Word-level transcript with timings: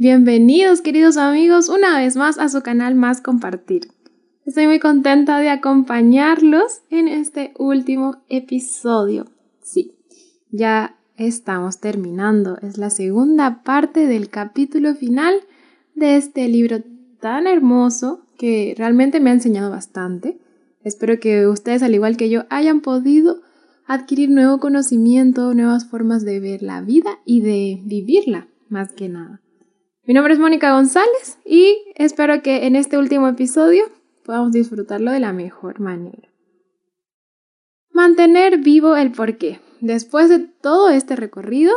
Bienvenidos 0.00 0.80
queridos 0.80 1.18
amigos 1.18 1.68
una 1.68 1.98
vez 1.98 2.16
más 2.16 2.38
a 2.38 2.48
su 2.48 2.62
canal 2.62 2.94
Más 2.94 3.20
Compartir. 3.20 3.88
Estoy 4.46 4.66
muy 4.66 4.78
contenta 4.78 5.38
de 5.40 5.50
acompañarlos 5.50 6.80
en 6.88 7.06
este 7.06 7.52
último 7.58 8.22
episodio. 8.30 9.26
Sí, 9.62 9.92
ya 10.50 10.96
estamos 11.18 11.80
terminando. 11.80 12.56
Es 12.62 12.78
la 12.78 12.88
segunda 12.88 13.62
parte 13.62 14.06
del 14.06 14.30
capítulo 14.30 14.94
final 14.94 15.34
de 15.94 16.16
este 16.16 16.48
libro 16.48 16.78
tan 17.20 17.46
hermoso 17.46 18.24
que 18.38 18.74
realmente 18.78 19.20
me 19.20 19.28
ha 19.28 19.34
enseñado 19.34 19.70
bastante. 19.70 20.38
Espero 20.82 21.20
que 21.20 21.46
ustedes, 21.46 21.82
al 21.82 21.92
igual 21.92 22.16
que 22.16 22.30
yo, 22.30 22.44
hayan 22.48 22.80
podido 22.80 23.42
adquirir 23.84 24.30
nuevo 24.30 24.60
conocimiento, 24.60 25.52
nuevas 25.52 25.84
formas 25.84 26.24
de 26.24 26.40
ver 26.40 26.62
la 26.62 26.80
vida 26.80 27.18
y 27.26 27.42
de 27.42 27.82
vivirla, 27.84 28.48
más 28.70 28.92
que 28.92 29.10
nada. 29.10 29.42
Mi 30.06 30.14
nombre 30.14 30.32
es 30.32 30.40
Mónica 30.40 30.72
González 30.72 31.38
y 31.44 31.76
espero 31.94 32.42
que 32.42 32.66
en 32.66 32.74
este 32.74 32.96
último 32.96 33.28
episodio 33.28 33.84
podamos 34.24 34.50
disfrutarlo 34.50 35.12
de 35.12 35.20
la 35.20 35.34
mejor 35.34 35.78
manera. 35.78 36.30
Mantener 37.92 38.58
vivo 38.58 38.96
el 38.96 39.12
porqué. 39.12 39.60
Después 39.80 40.30
de 40.30 40.38
todo 40.38 40.88
este 40.88 41.16
recorrido, 41.16 41.72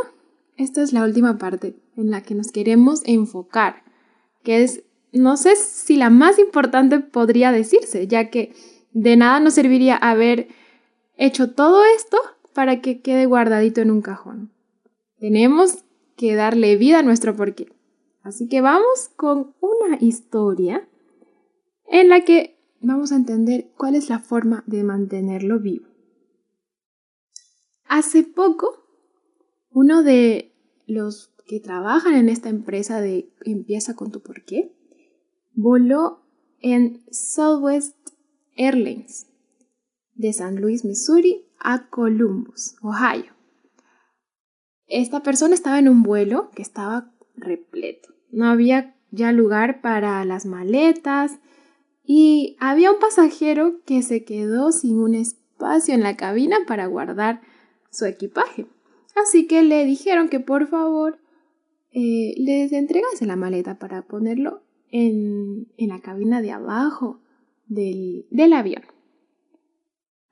esta 0.56 0.82
es 0.82 0.94
la 0.94 1.04
última 1.04 1.38
parte 1.38 1.76
en 1.98 2.12
la 2.12 2.22
que 2.22 2.34
nos 2.34 2.52
queremos 2.52 3.02
enfocar, 3.06 3.84
que 4.42 4.64
es, 4.64 4.84
no 5.12 5.36
sé 5.36 5.58
si 5.58 5.98
la 5.98 6.10
más 6.10 6.40
importante 6.40 7.00
podría 7.00 7.52
decirse, 7.52 8.08
ya 8.08 8.30
que 8.30 8.54
de 8.94 9.18
nada 9.18 9.42
nos 9.42 9.54
serviría 9.54 9.98
haber 9.98 10.48
hecho 11.18 11.52
todo 11.52 11.84
esto 11.98 12.18
para 12.54 12.80
que 12.80 13.02
quede 13.02 13.26
guardadito 13.26 13.82
en 13.82 13.92
un 13.92 14.02
cajón. 14.02 14.54
Tenemos 15.20 15.84
que 16.16 16.36
darle 16.36 16.78
vida 16.78 17.00
a 17.00 17.04
nuestro 17.04 17.36
porqué. 17.36 17.73
Así 18.24 18.48
que 18.48 18.62
vamos 18.62 19.10
con 19.16 19.54
una 19.60 19.98
historia 20.00 20.88
en 21.86 22.10
la 22.10 22.24
que 22.24 22.58
vamos 22.80 23.12
a 23.12 23.18
entender 23.18 23.72
cuál 23.78 23.96
es 23.96 24.10
la 24.10 24.20
forma 24.20 24.64
de 24.66 24.84
mantenerlo 24.84 25.60
vivo. 25.60 25.88
Hace 27.86 28.24
poco, 28.24 28.88
uno 29.70 30.04
de 30.04 30.56
los 30.88 31.34
que 31.46 31.60
trabajan 31.60 32.16
en 32.16 32.30
esta 32.30 32.50
empresa 32.50 33.02
de 33.02 33.30
Empieza 33.44 33.96
con 33.96 34.12
tu 34.12 34.22
porqué 34.22 34.74
voló 35.54 36.22
en 36.62 37.04
Southwest 37.12 37.98
Airlines 38.56 39.28
de 40.16 40.32
San 40.32 40.62
Luis, 40.62 40.86
Missouri 40.86 41.46
a 41.60 41.90
Columbus, 41.90 42.76
Ohio. 42.82 43.34
Esta 44.88 45.22
persona 45.24 45.54
estaba 45.54 45.80
en 45.80 45.90
un 45.90 46.04
vuelo 46.04 46.50
que 46.52 46.62
estaba 46.62 47.14
repleto. 47.36 48.13
No 48.34 48.48
había 48.48 48.96
ya 49.12 49.32
lugar 49.32 49.82
para 49.82 50.26
las 50.26 50.46
maletas 50.46 51.40
y 52.04 52.58
había 52.60 52.92
un 52.92 53.00
pasajero 53.00 53.82
que 53.86 54.02
se 54.02 54.24
quedó 54.26 54.72
sin 54.72 54.98
un 54.98 55.16
espacio 55.16 55.94
en 55.94 56.04
la 56.04 56.18
cabina 56.18 56.58
para 56.68 56.88
guardar 56.88 57.42
su 57.92 58.06
equipaje. 58.06 58.66
Así 59.16 59.48
que 59.48 59.62
le 59.62 59.86
dijeron 59.86 60.28
que 60.28 60.40
por 60.40 60.68
favor 60.68 61.20
eh, 61.92 62.34
les 62.38 62.72
entregase 62.74 63.26
la 63.26 63.36
maleta 63.36 63.78
para 63.78 64.02
ponerlo 64.02 64.64
en, 64.90 65.68
la 65.78 66.00
cabina 66.02 66.42
de 66.42 66.52
abajo 66.52 67.20
del, 67.68 68.26
del 68.32 68.54
avión. 68.54 68.84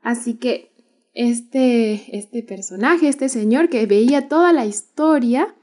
Así 0.02 0.36
que 0.36 0.72
este, 1.14 2.18
este 2.18 2.42
personaje, 2.42 3.08
este 3.08 3.30
señor 3.30 3.70
que 3.70 3.86
veía 3.86 4.28
toda 4.28 4.54
la 4.54 4.66
historia, 4.66 5.56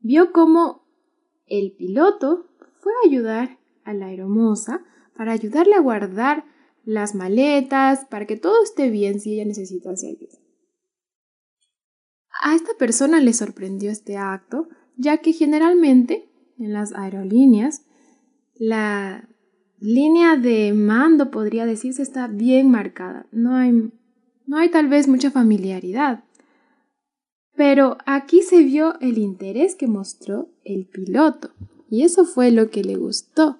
vio 0.00 0.32
cómo 0.32 0.79
el 1.50 1.72
piloto 1.72 2.46
fue 2.80 2.92
a 2.92 3.08
ayudar 3.08 3.58
a 3.84 3.92
la 3.92 4.06
aeromoza 4.06 4.82
para 5.14 5.32
ayudarle 5.32 5.74
a 5.74 5.80
guardar 5.80 6.44
las 6.84 7.14
maletas, 7.14 8.06
para 8.06 8.26
que 8.26 8.36
todo 8.36 8.62
esté 8.62 8.88
bien 8.88 9.20
si 9.20 9.34
ella 9.34 9.44
necesita 9.44 9.90
ayuda. 9.90 10.38
A 12.42 12.54
esta 12.54 12.72
persona 12.78 13.20
le 13.20 13.34
sorprendió 13.34 13.90
este 13.90 14.16
acto, 14.16 14.68
ya 14.96 15.18
que 15.18 15.34
generalmente 15.34 16.30
en 16.58 16.72
las 16.72 16.94
aerolíneas 16.94 17.82
la 18.54 19.28
línea 19.78 20.36
de 20.36 20.72
mando, 20.74 21.30
podría 21.30 21.66
decirse, 21.66 22.02
está 22.02 22.26
bien 22.28 22.70
marcada. 22.70 23.26
No 23.32 23.56
hay, 23.56 23.72
no 24.46 24.56
hay 24.56 24.70
tal 24.70 24.88
vez 24.88 25.08
mucha 25.08 25.30
familiaridad. 25.30 26.24
Pero 27.56 27.98
aquí 28.06 28.42
se 28.42 28.62
vio 28.62 28.98
el 29.00 29.18
interés 29.18 29.74
que 29.74 29.86
mostró 29.86 30.49
el 30.74 30.86
piloto 30.86 31.50
y 31.90 32.04
eso 32.04 32.24
fue 32.24 32.50
lo 32.50 32.70
que 32.70 32.84
le 32.84 32.96
gustó. 32.96 33.58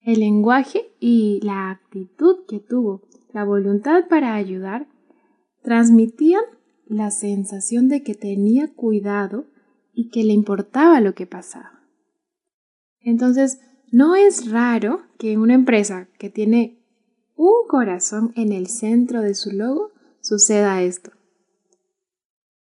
El 0.00 0.20
lenguaje 0.20 0.90
y 1.00 1.40
la 1.42 1.70
actitud 1.70 2.44
que 2.48 2.60
tuvo, 2.60 3.02
la 3.32 3.44
voluntad 3.44 4.06
para 4.08 4.34
ayudar, 4.34 4.86
transmitían 5.62 6.42
la 6.86 7.10
sensación 7.10 7.88
de 7.88 8.02
que 8.02 8.14
tenía 8.14 8.72
cuidado 8.72 9.46
y 9.92 10.10
que 10.10 10.24
le 10.24 10.32
importaba 10.32 11.00
lo 11.00 11.14
que 11.14 11.26
pasaba. 11.26 11.80
Entonces, 13.00 13.60
no 13.90 14.16
es 14.16 14.50
raro 14.50 15.02
que 15.18 15.38
una 15.38 15.54
empresa 15.54 16.08
que 16.18 16.30
tiene 16.30 16.78
un 17.36 17.66
corazón 17.68 18.32
en 18.36 18.52
el 18.52 18.66
centro 18.66 19.20
de 19.20 19.34
su 19.34 19.52
logo 19.52 19.92
suceda 20.20 20.82
esto. 20.82 21.12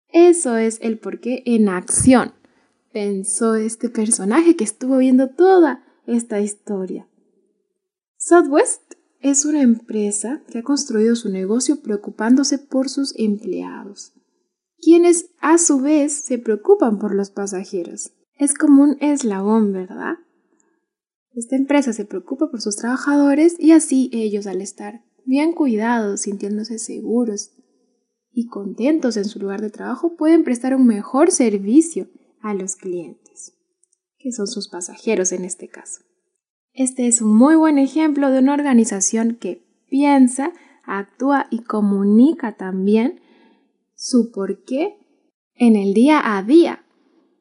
Eso 0.09 0.57
es 0.57 0.79
el 0.83 0.99
porqué 0.99 1.43
en 1.47 1.69
acción, 1.69 2.33
pensó 2.93 3.55
este 3.55 3.89
personaje 3.89 4.57
que 4.57 4.65
estuvo 4.65 4.99
viendo 4.99 5.29
toda 5.29 5.85
esta 6.07 6.41
historia. 6.41 7.09
Southwest 8.17 8.95
es 9.21 9.45
una 9.45 9.63
empresa 9.63 10.43
que 10.51 10.59
ha 10.59 10.63
construido 10.63 11.15
su 11.15 11.29
negocio 11.29 11.81
preocupándose 11.83 12.59
por 12.59 12.89
sus 12.89 13.15
empleados, 13.19 14.13
quienes 14.79 15.31
a 15.41 15.59
su 15.59 15.81
vez 15.81 16.13
se 16.13 16.39
preocupan 16.39 16.99
por 16.99 17.15
los 17.15 17.31
pasajeros. 17.31 18.13
Es 18.39 18.55
como 18.55 18.83
un 18.83 18.97
eslabón, 19.01 19.73
¿verdad? 19.73 20.15
Esta 21.33 21.57
empresa 21.57 21.93
se 21.93 22.05
preocupa 22.05 22.51
por 22.51 22.61
sus 22.61 22.77
trabajadores 22.77 23.57
y 23.59 23.73
así 23.73 24.11
ellos 24.13 24.47
al 24.47 24.61
estar 24.61 25.05
bien 25.25 25.53
cuidados, 25.53 26.23
sintiéndose 26.23 26.79
seguros 26.79 27.53
y 28.33 28.47
contentos 28.47 29.17
en 29.17 29.27
su 29.27 29.39
lugar 29.39 29.61
de 29.61 29.71
trabajo 29.71 30.17
pueden 30.17 30.45
prestar 30.45 30.75
un 30.75 30.87
mejor 30.87 31.31
servicio 31.31 32.09
a 32.41 32.55
los 32.55 32.77
clientes, 32.77 33.55
que 34.19 34.33
son 34.33 34.47
sus 34.47 34.69
pasajeros 34.69 35.33
en 35.33 35.45
este 35.45 35.69
caso. 35.69 36.01
Este 36.73 37.07
es 37.07 37.21
un 37.21 37.37
muy 37.37 37.57
buen 37.57 37.79
ejemplo 37.79 38.31
de 38.31 38.39
una 38.39 38.55
organización 38.55 39.37
que 39.37 39.67
piensa, 39.89 40.53
actúa 40.85 41.47
y 41.51 41.63
comunica 41.63 42.57
también 42.57 43.21
su 43.95 44.31
porqué 44.33 44.97
en 45.55 45.77
el 45.77 45.93
día 45.93 46.37
a 46.37 46.43
día, 46.43 46.87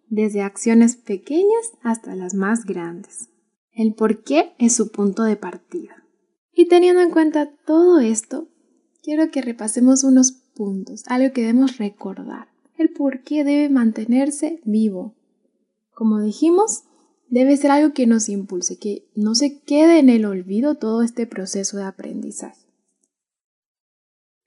desde 0.09 0.41
acciones 0.41 0.95
pequeñas 0.97 1.71
hasta 1.81 2.15
las 2.15 2.33
más 2.33 2.65
grandes. 2.65 3.29
El 3.71 3.93
porqué 3.93 4.53
es 4.57 4.75
su 4.75 4.91
punto 4.91 5.23
de 5.23 5.37
partida. 5.37 6.03
Y 6.51 6.67
teniendo 6.67 7.01
en 7.01 7.11
cuenta 7.11 7.49
todo 7.65 7.99
esto, 7.99 8.49
quiero 9.03 9.31
que 9.31 9.41
repasemos 9.41 10.03
unos 10.03 10.33
puntos, 10.53 11.03
algo 11.07 11.31
que 11.33 11.41
debemos 11.41 11.77
recordar, 11.77 12.48
el 12.79 12.91
por 12.91 13.23
qué 13.23 13.43
debe 13.43 13.69
mantenerse 13.69 14.61
vivo. 14.63 15.15
Como 15.93 16.19
dijimos, 16.19 16.83
debe 17.27 17.57
ser 17.57 17.71
algo 17.71 17.93
que 17.93 18.07
nos 18.07 18.29
impulse, 18.29 18.79
que 18.79 19.09
no 19.15 19.35
se 19.35 19.61
quede 19.61 19.99
en 19.99 20.09
el 20.09 20.25
olvido 20.25 20.75
todo 20.75 21.03
este 21.03 21.27
proceso 21.27 21.77
de 21.77 21.83
aprendizaje. 21.83 22.65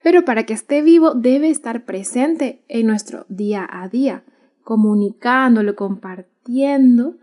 Pero 0.01 0.25
para 0.25 0.45
que 0.45 0.53
esté 0.53 0.81
vivo 0.81 1.13
debe 1.13 1.49
estar 1.49 1.85
presente 1.85 2.63
en 2.67 2.87
nuestro 2.87 3.25
día 3.29 3.67
a 3.71 3.87
día, 3.87 4.25
comunicándolo, 4.63 5.75
compartiendo 5.75 7.17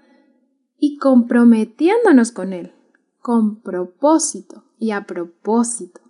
y 0.79 0.97
comprometiéndonos 0.97 2.33
con 2.33 2.53
él, 2.53 2.73
con 3.21 3.61
propósito 3.61 4.65
y 4.79 4.93
a 4.93 5.05
propósito. 5.05 6.01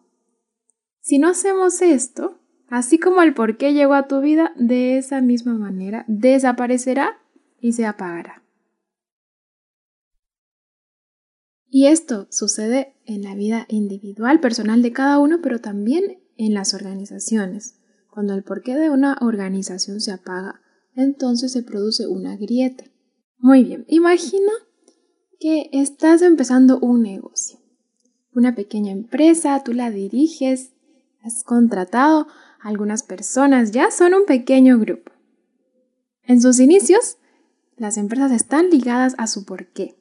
Si 1.01 1.19
no 1.19 1.29
hacemos 1.29 1.83
esto, 1.83 2.40
Así 2.71 3.01
como 3.01 3.21
el 3.23 3.35
por 3.35 3.57
qué 3.57 3.75
llegó 3.75 3.95
a 3.95 4.07
tu 4.07 4.21
vida, 4.21 4.53
de 4.57 4.97
esa 4.97 5.21
misma 5.21 5.55
manera 5.55 6.05
desaparecerá 6.07 7.19
y 7.61 7.73
se 7.73 7.85
apagará. 7.85 8.45
Y 11.69 11.87
esto 11.87 12.29
sucede 12.31 12.95
en 13.05 13.23
la 13.23 13.35
vida 13.35 13.67
individual, 13.69 14.39
personal 14.39 14.83
de 14.83 14.93
cada 14.93 15.19
uno, 15.19 15.41
pero 15.43 15.61
también 15.61 16.21
en 16.37 16.55
las 16.55 16.73
organizaciones. 16.73 17.77
Cuando 18.09 18.35
el 18.35 18.45
porqué 18.45 18.77
de 18.77 18.91
una 18.91 19.19
organización 19.21 20.01
se 20.01 20.13
apaga, 20.13 20.61
entonces 20.95 21.53
se 21.53 21.65
produce 21.65 22.07
una 22.07 22.37
grieta. 22.37 22.85
Muy 23.39 23.65
bien, 23.65 23.85
imagina 23.89 24.53
que 25.41 25.71
estás 25.73 26.23
empezando 26.23 26.79
un 26.79 27.03
negocio, 27.03 27.59
una 28.33 28.55
pequeña 28.55 28.93
empresa, 28.93 29.63
tú 29.65 29.73
la 29.73 29.91
diriges, 29.91 30.73
has 31.23 31.43
contratado 31.43 32.27
algunas 32.61 33.03
personas 33.03 33.71
ya 33.71 33.91
son 33.91 34.15
un 34.15 34.27
pequeño 34.27 34.79
grupo. 34.79 35.13
En 36.23 36.41
sus 36.41 36.61
inicios, 36.61 37.19
las 37.77 37.97
empresas 37.97 38.31
están 38.33 38.71
ligadas 38.71 39.15
a 39.19 39.27
su 39.27 39.45
porqué. 39.45 39.97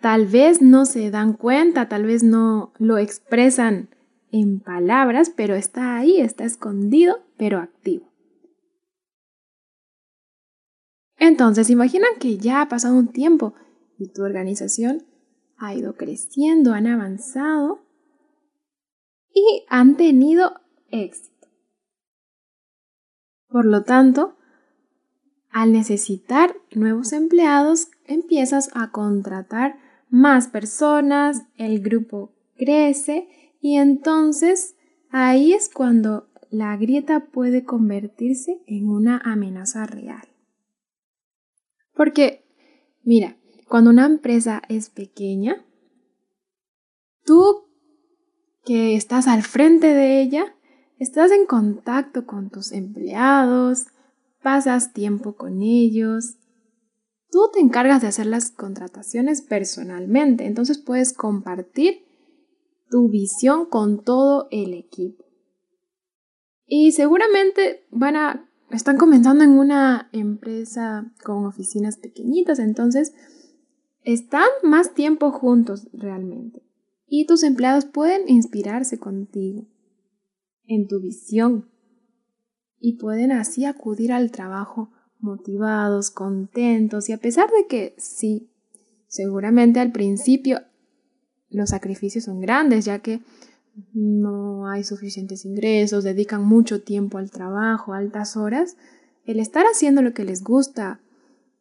Tal 0.00 0.26
vez 0.26 0.60
no 0.60 0.86
se 0.86 1.10
dan 1.10 1.34
cuenta, 1.34 1.88
tal 1.88 2.04
vez 2.04 2.22
no 2.22 2.72
lo 2.78 2.98
expresan 2.98 3.88
en 4.32 4.60
palabras, 4.60 5.30
pero 5.34 5.54
está 5.54 5.96
ahí, 5.96 6.20
está 6.20 6.44
escondido, 6.44 7.24
pero 7.36 7.58
activo. 7.58 8.12
Entonces, 11.18 11.70
imaginan 11.70 12.10
que 12.18 12.36
ya 12.36 12.60
ha 12.60 12.68
pasado 12.68 12.96
un 12.96 13.08
tiempo 13.08 13.54
y 13.98 14.08
tu 14.08 14.22
organización 14.22 15.06
ha 15.56 15.74
ido 15.74 15.94
creciendo, 15.94 16.72
han 16.72 16.86
avanzado 16.86 17.80
y 19.32 19.64
han 19.68 19.96
tenido 19.96 20.60
éxito. 21.02 21.48
Por 23.48 23.66
lo 23.66 23.82
tanto, 23.82 24.36
al 25.50 25.72
necesitar 25.72 26.56
nuevos 26.74 27.12
empleados, 27.12 27.88
empiezas 28.06 28.70
a 28.74 28.90
contratar 28.90 29.78
más 30.08 30.48
personas, 30.48 31.42
el 31.56 31.80
grupo 31.80 32.32
crece 32.56 33.28
y 33.60 33.76
entonces 33.76 34.76
ahí 35.10 35.52
es 35.52 35.68
cuando 35.68 36.28
la 36.50 36.76
grieta 36.76 37.26
puede 37.26 37.64
convertirse 37.64 38.62
en 38.66 38.88
una 38.88 39.18
amenaza 39.18 39.86
real. 39.86 40.28
Porque, 41.94 42.44
mira, 43.02 43.36
cuando 43.68 43.90
una 43.90 44.06
empresa 44.06 44.62
es 44.68 44.90
pequeña, 44.90 45.64
tú 47.24 47.64
que 48.64 48.96
estás 48.96 49.26
al 49.26 49.42
frente 49.42 49.88
de 49.88 50.20
ella, 50.20 50.54
estás 50.98 51.30
en 51.32 51.46
contacto 51.46 52.26
con 52.26 52.50
tus 52.50 52.72
empleados, 52.72 53.86
pasas 54.42 54.92
tiempo 54.92 55.34
con 55.36 55.62
ellos, 55.62 56.36
tú 57.30 57.50
te 57.52 57.60
encargas 57.60 58.02
de 58.02 58.08
hacer 58.08 58.26
las 58.26 58.50
contrataciones 58.50 59.42
personalmente, 59.42 60.46
entonces 60.46 60.78
puedes 60.78 61.12
compartir 61.12 62.04
tu 62.90 63.08
visión 63.08 63.66
con 63.66 64.02
todo 64.02 64.48
el 64.50 64.74
equipo. 64.74 65.24
Y 66.66 66.92
seguramente 66.92 67.86
van 67.90 68.16
a 68.16 68.48
están 68.70 68.96
comenzando 68.96 69.44
en 69.44 69.50
una 69.50 70.08
empresa 70.12 71.12
con 71.22 71.46
oficinas 71.46 71.96
pequeñitas, 71.96 72.58
entonces 72.58 73.12
están 74.02 74.48
más 74.62 74.94
tiempo 74.94 75.30
juntos 75.30 75.88
realmente. 75.92 76.62
Y 77.06 77.26
tus 77.26 77.42
empleados 77.42 77.84
pueden 77.84 78.28
inspirarse 78.28 78.98
contigo 78.98 79.66
en 80.66 80.86
tu 80.86 81.00
visión. 81.00 81.68
Y 82.78 82.98
pueden 82.98 83.32
así 83.32 83.64
acudir 83.64 84.12
al 84.12 84.30
trabajo 84.30 84.90
motivados, 85.18 86.10
contentos 86.10 87.08
y 87.08 87.12
a 87.12 87.18
pesar 87.18 87.50
de 87.50 87.66
que 87.66 87.94
sí, 87.96 88.50
seguramente 89.06 89.80
al 89.80 89.90
principio 89.90 90.60
los 91.48 91.70
sacrificios 91.70 92.24
son 92.24 92.40
grandes 92.40 92.84
ya 92.84 92.98
que 92.98 93.20
no 93.92 94.68
hay 94.68 94.84
suficientes 94.84 95.44
ingresos, 95.44 96.04
dedican 96.04 96.44
mucho 96.44 96.82
tiempo 96.82 97.18
al 97.18 97.30
trabajo, 97.30 97.92
altas 97.92 98.36
horas, 98.36 98.76
el 99.24 99.40
estar 99.40 99.64
haciendo 99.64 100.02
lo 100.02 100.12
que 100.12 100.24
les 100.24 100.44
gusta, 100.44 101.00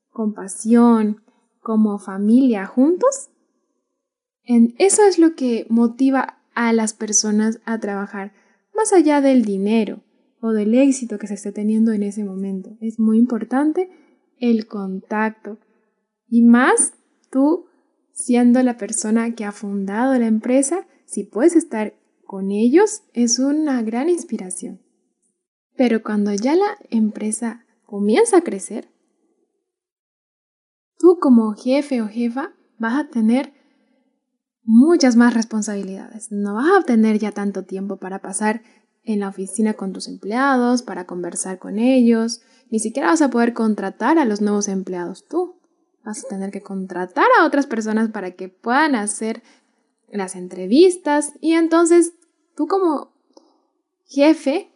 con 0.09 0.33
pasión, 0.33 1.23
como 1.59 1.97
familia, 1.97 2.65
juntos, 2.67 3.29
en 4.43 4.75
eso 4.77 5.03
es 5.03 5.17
lo 5.17 5.35
que 5.35 5.65
motiva 5.69 6.37
a 6.53 6.73
las 6.73 6.93
personas 6.93 7.59
a 7.65 7.79
trabajar, 7.79 8.33
más 8.75 8.93
allá 8.93 9.21
del 9.21 9.43
dinero 9.45 10.01
o 10.41 10.51
del 10.51 10.75
éxito 10.75 11.17
que 11.17 11.27
se 11.27 11.35
esté 11.35 11.51
teniendo 11.51 11.91
en 11.91 12.03
ese 12.03 12.23
momento. 12.23 12.77
Es 12.81 12.99
muy 12.99 13.17
importante 13.17 13.89
el 14.39 14.67
contacto 14.67 15.57
y 16.27 16.41
más 16.41 16.93
tú 17.31 17.65
siendo 18.11 18.61
la 18.61 18.77
persona 18.77 19.33
que 19.35 19.45
ha 19.45 19.51
fundado 19.51 20.17
la 20.17 20.27
empresa, 20.27 20.87
si 21.05 21.23
puedes 21.23 21.55
estar 21.55 21.95
con 22.25 22.51
ellos 22.51 23.03
es 23.13 23.39
una 23.39 23.81
gran 23.83 24.09
inspiración. 24.09 24.81
Pero 25.75 26.03
cuando 26.03 26.33
ya 26.33 26.55
la 26.55 26.77
empresa 26.89 27.65
comienza 27.85 28.37
a 28.37 28.41
crecer, 28.41 28.89
tú 30.97 31.17
como 31.19 31.53
jefe 31.53 32.01
o 32.01 32.07
jefa 32.07 32.53
vas 32.77 32.99
a 32.99 33.09
tener 33.09 33.53
muchas 34.63 35.15
más 35.15 35.33
responsabilidades. 35.33 36.31
No 36.31 36.55
vas 36.55 36.81
a 36.81 36.85
tener 36.85 37.19
ya 37.19 37.31
tanto 37.31 37.63
tiempo 37.63 37.97
para 37.97 38.19
pasar 38.19 38.61
en 39.03 39.19
la 39.19 39.27
oficina 39.27 39.73
con 39.73 39.91
tus 39.91 40.07
empleados, 40.07 40.81
para 40.81 41.05
conversar 41.05 41.59
con 41.59 41.77
ellos, 41.77 42.41
ni 42.69 42.79
siquiera 42.79 43.09
vas 43.09 43.21
a 43.21 43.29
poder 43.29 43.53
contratar 43.53 44.17
a 44.17 44.25
los 44.25 44.41
nuevos 44.41 44.67
empleados 44.67 45.27
tú. 45.27 45.55
Vas 46.03 46.25
a 46.25 46.27
tener 46.27 46.51
que 46.51 46.61
contratar 46.61 47.27
a 47.39 47.45
otras 47.45 47.67
personas 47.67 48.09
para 48.09 48.31
que 48.31 48.49
puedan 48.49 48.95
hacer 48.95 49.43
las 50.09 50.35
entrevistas 50.35 51.33
y 51.41 51.53
entonces 51.53 52.13
tú 52.55 52.67
como 52.67 53.11
jefe 54.05 54.71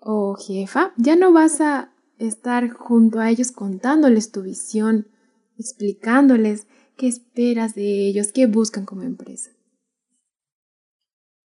o 0.00 0.34
jefa 0.34 0.92
ya 0.96 1.16
no 1.16 1.32
vas 1.32 1.60
a 1.60 1.92
estar 2.18 2.70
junto 2.70 3.20
a 3.20 3.30
ellos 3.30 3.52
contándoles 3.52 4.30
tu 4.32 4.42
visión, 4.42 5.08
explicándoles 5.58 6.66
qué 6.98 7.06
esperas 7.06 7.74
de 7.74 8.06
ellos, 8.08 8.32
qué 8.32 8.46
buscan 8.46 8.84
como 8.84 9.02
empresa. 9.04 9.50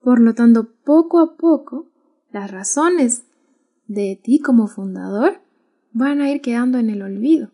Por 0.00 0.20
lo 0.20 0.34
tanto, 0.34 0.72
poco 0.84 1.18
a 1.18 1.36
poco, 1.36 1.90
las 2.30 2.50
razones 2.50 3.24
de 3.86 4.18
ti 4.22 4.38
como 4.38 4.68
fundador 4.68 5.42
van 5.92 6.20
a 6.20 6.30
ir 6.30 6.40
quedando 6.40 6.78
en 6.78 6.88
el 6.88 7.02
olvido. 7.02 7.50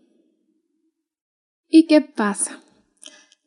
¿Y 1.69 1.87
qué 1.87 2.03
pasa? 2.03 2.63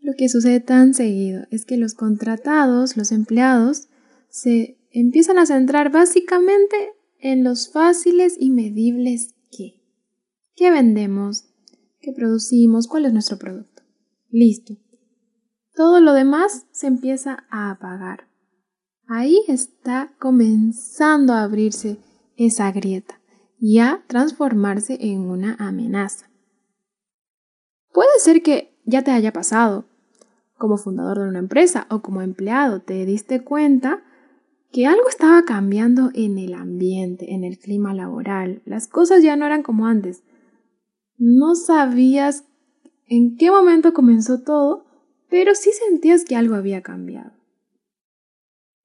Lo 0.02 0.14
que 0.18 0.28
sucede 0.28 0.60
tan 0.60 0.94
seguido 0.94 1.46
es 1.52 1.66
que 1.66 1.78
los 1.78 1.94
contratados, 1.94 2.98
los 2.98 3.12
empleados, 3.12 3.88
se 4.30 4.78
empiezan 4.92 5.38
a 5.38 5.46
centrar 5.46 5.92
básicamente 5.92 6.76
en 7.20 7.44
los 7.44 7.72
fáciles 7.72 8.36
y 8.40 8.50
medibles 8.50 9.36
qué. 9.52 9.82
¿Qué 10.56 10.72
vendemos? 10.72 11.46
¿Qué 12.02 12.12
producimos? 12.12 12.88
¿Cuál 12.88 13.06
es 13.06 13.14
nuestro 13.14 13.38
producto? 13.38 13.69
Listo. 14.30 14.76
Todo 15.74 16.02
lo 16.02 16.14
demás 16.14 16.68
se 16.72 16.88
empieza 16.88 17.46
a 17.50 17.72
apagar. 17.72 18.28
Ahí 19.08 19.42
está 19.48 20.14
comenzando 20.20 21.34
a 21.34 21.44
abrirse 21.44 21.98
esa 22.38 22.72
grieta 22.72 23.20
y 23.60 23.80
a 23.80 24.04
transformarse 24.08 24.98
en 25.02 25.22
una 25.30 25.56
amenaza. 25.60 26.30
Puede 27.92 28.20
ser 28.20 28.44
que 28.44 28.80
ya 28.86 29.04
te 29.04 29.12
haya 29.12 29.34
pasado, 29.34 29.86
como 30.58 30.78
fundador 30.78 31.20
de 31.20 31.30
una 31.30 31.40
empresa 31.40 31.88
o 31.90 32.02
como 32.02 32.22
empleado, 32.22 32.82
te 32.82 33.06
diste 33.06 33.44
cuenta 33.44 34.04
que 34.72 34.86
algo 34.86 35.10
estaba 35.10 35.44
cambiando 35.44 36.12
en 36.14 36.38
el 36.38 36.54
ambiente, 36.54 37.34
en 37.34 37.44
el 37.44 37.58
clima 37.58 37.94
laboral. 37.94 38.62
Las 38.66 38.88
cosas 38.88 39.24
ya 39.24 39.36
no 39.36 39.46
eran 39.46 39.64
como 39.64 39.88
antes. 39.88 40.24
No 41.18 41.56
sabías 41.56 42.44
en 43.10 43.36
qué 43.36 43.52
momento 43.52 43.94
comenzó 43.94 44.42
todo, 44.42 44.86
pero 45.30 45.56
sí 45.56 45.72
sentías 45.88 46.24
que 46.24 46.36
algo 46.36 46.56
había 46.56 46.82
cambiado. 46.82 47.32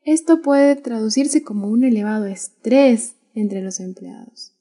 Esto 0.03 0.43
puede 0.43 0.77
traducirse 0.77 1.43
como 1.43 1.69
un 1.69 1.85
elevado 1.85 2.27
estrés 2.27 3.17
entre 3.35 3.63
los 3.63 3.81
empleados. 3.81 4.53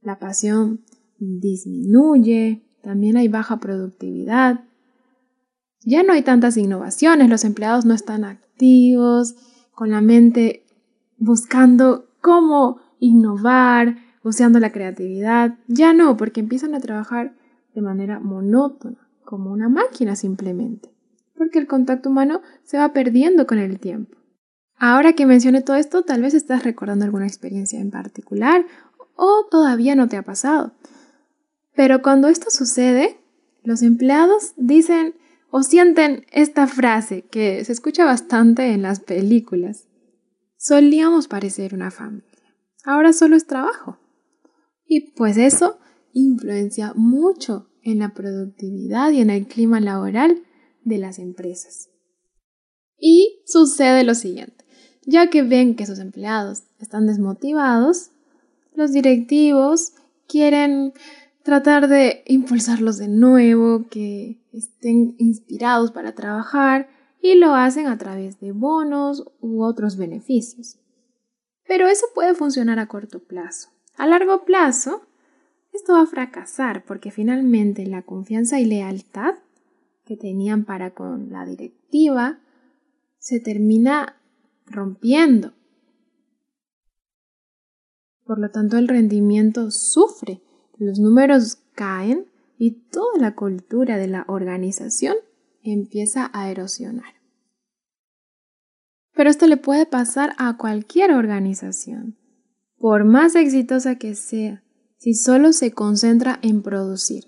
La 0.00 0.18
pasión 0.18 0.84
disminuye, 1.18 2.62
también 2.82 3.16
hay 3.16 3.28
baja 3.28 3.60
productividad. 3.60 4.64
Ya 5.82 6.02
no 6.02 6.12
hay 6.12 6.22
tantas 6.22 6.56
innovaciones, 6.56 7.28
los 7.28 7.44
empleados 7.44 7.84
no 7.84 7.94
están 7.94 8.24
activos, 8.24 9.34
con 9.72 9.90
la 9.90 10.00
mente 10.00 10.64
buscando 11.18 12.06
cómo 12.20 12.80
innovar, 12.98 13.96
usando 14.22 14.58
la 14.58 14.72
creatividad. 14.72 15.58
Ya 15.68 15.92
no, 15.92 16.16
porque 16.16 16.40
empiezan 16.40 16.74
a 16.74 16.80
trabajar 16.80 17.34
de 17.74 17.80
manera 17.82 18.20
monótona, 18.20 19.08
como 19.24 19.52
una 19.52 19.68
máquina 19.68 20.16
simplemente, 20.16 20.90
porque 21.36 21.58
el 21.58 21.66
contacto 21.66 22.10
humano 22.10 22.42
se 22.64 22.78
va 22.78 22.92
perdiendo 22.92 23.46
con 23.46 23.58
el 23.58 23.78
tiempo. 23.78 24.16
Ahora 24.76 25.12
que 25.12 25.26
mencioné 25.26 25.62
todo 25.62 25.76
esto, 25.76 26.02
tal 26.02 26.22
vez 26.22 26.34
estás 26.34 26.64
recordando 26.64 27.04
alguna 27.04 27.26
experiencia 27.26 27.78
en 27.78 27.90
particular 27.90 28.64
o 29.14 29.46
todavía 29.50 29.94
no 29.94 30.08
te 30.08 30.16
ha 30.16 30.22
pasado. 30.22 30.72
Pero 31.74 32.00
cuando 32.02 32.28
esto 32.28 32.50
sucede, 32.50 33.18
los 33.62 33.82
empleados 33.82 34.54
dicen, 34.56 35.14
o 35.50 35.62
sienten 35.62 36.24
esta 36.30 36.66
frase 36.66 37.22
que 37.22 37.64
se 37.64 37.72
escucha 37.72 38.04
bastante 38.04 38.72
en 38.72 38.82
las 38.82 39.00
películas. 39.00 39.86
Solíamos 40.56 41.28
parecer 41.28 41.74
una 41.74 41.90
familia. 41.90 42.26
Ahora 42.84 43.12
solo 43.12 43.36
es 43.36 43.46
trabajo. 43.46 43.98
Y 44.86 45.12
pues 45.12 45.36
eso 45.36 45.78
influencia 46.12 46.92
mucho 46.94 47.70
en 47.82 48.00
la 48.00 48.14
productividad 48.14 49.10
y 49.10 49.20
en 49.20 49.30
el 49.30 49.46
clima 49.46 49.80
laboral 49.80 50.42
de 50.84 50.98
las 50.98 51.18
empresas. 51.18 51.90
Y 52.98 53.42
sucede 53.46 54.04
lo 54.04 54.14
siguiente. 54.14 54.64
Ya 55.06 55.30
que 55.30 55.42
ven 55.42 55.74
que 55.76 55.86
sus 55.86 55.98
empleados 55.98 56.64
están 56.78 57.06
desmotivados, 57.06 58.10
los 58.74 58.92
directivos 58.92 59.92
quieren 60.28 60.92
tratar 61.42 61.88
de 61.88 62.22
impulsarlos 62.26 62.98
de 62.98 63.08
nuevo, 63.08 63.86
que 63.88 64.40
estén 64.52 65.14
inspirados 65.18 65.90
para 65.90 66.14
trabajar 66.14 66.88
y 67.20 67.34
lo 67.34 67.54
hacen 67.54 67.86
a 67.86 67.98
través 67.98 68.40
de 68.40 68.52
bonos 68.52 69.24
u 69.40 69.62
otros 69.62 69.96
beneficios. 69.96 70.78
Pero 71.66 71.86
eso 71.88 72.06
puede 72.14 72.34
funcionar 72.34 72.78
a 72.78 72.88
corto 72.88 73.20
plazo. 73.20 73.70
A 73.96 74.06
largo 74.06 74.44
plazo, 74.44 75.02
esto 75.72 75.92
va 75.94 76.02
a 76.02 76.06
fracasar 76.06 76.84
porque 76.84 77.10
finalmente 77.10 77.86
la 77.86 78.02
confianza 78.02 78.60
y 78.60 78.64
lealtad 78.64 79.34
que 80.04 80.16
tenían 80.16 80.64
para 80.64 80.90
con 80.92 81.30
la 81.30 81.44
directiva 81.46 82.40
se 83.18 83.38
termina 83.38 84.16
rompiendo. 84.66 85.52
Por 88.24 88.38
lo 88.38 88.50
tanto, 88.50 88.78
el 88.78 88.88
rendimiento 88.88 89.70
sufre, 89.70 90.40
los 90.78 90.98
números 90.98 91.58
caen 91.74 92.26
y 92.58 92.72
toda 92.90 93.18
la 93.18 93.34
cultura 93.34 93.96
de 93.96 94.06
la 94.08 94.24
organización 94.28 95.16
empieza 95.62 96.30
a 96.32 96.50
erosionar. 96.50 97.14
Pero 99.14 99.30
esto 99.30 99.46
le 99.46 99.56
puede 99.56 99.86
pasar 99.86 100.34
a 100.38 100.56
cualquier 100.56 101.12
organización, 101.12 102.16
por 102.78 103.04
más 103.04 103.34
exitosa 103.34 103.96
que 103.96 104.14
sea, 104.14 104.62
si 105.00 105.14
solo 105.14 105.54
se 105.54 105.72
concentra 105.72 106.38
en 106.42 106.60
producir. 106.60 107.24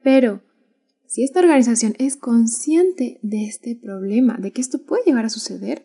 Pero 0.00 0.42
si 1.06 1.24
esta 1.24 1.40
organización 1.40 1.94
es 1.98 2.16
consciente 2.16 3.18
de 3.22 3.46
este 3.46 3.74
problema, 3.74 4.36
de 4.38 4.52
que 4.52 4.60
esto 4.60 4.78
puede 4.78 5.02
llegar 5.04 5.24
a 5.24 5.28
suceder, 5.30 5.84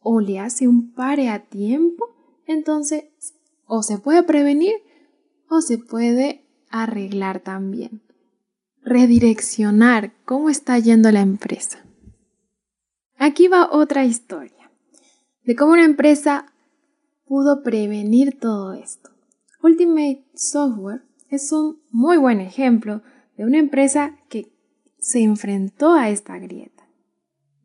o 0.00 0.20
le 0.20 0.38
hace 0.38 0.68
un 0.68 0.92
pare 0.92 1.30
a 1.30 1.46
tiempo, 1.46 2.14
entonces 2.46 3.04
o 3.64 3.82
se 3.82 3.96
puede 3.96 4.22
prevenir 4.22 4.74
o 5.48 5.62
se 5.62 5.78
puede 5.78 6.44
arreglar 6.68 7.40
también. 7.40 8.02
Redireccionar 8.82 10.12
cómo 10.26 10.50
está 10.50 10.78
yendo 10.78 11.10
la 11.10 11.22
empresa. 11.22 11.84
Aquí 13.16 13.48
va 13.48 13.70
otra 13.72 14.04
historia 14.04 14.70
de 15.42 15.56
cómo 15.56 15.72
una 15.72 15.86
empresa 15.86 16.52
pudo 17.24 17.62
prevenir 17.62 18.38
todo 18.38 18.74
esto. 18.74 19.15
Ultimate 19.66 20.24
Software 20.34 21.02
es 21.28 21.50
un 21.50 21.80
muy 21.90 22.18
buen 22.18 22.40
ejemplo 22.40 23.02
de 23.36 23.44
una 23.44 23.58
empresa 23.58 24.16
que 24.28 24.52
se 25.00 25.22
enfrentó 25.22 25.92
a 25.92 26.08
esta 26.08 26.38
grieta 26.38 26.88